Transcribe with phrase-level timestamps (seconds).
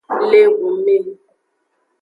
[0.29, 0.95] Le ehunme.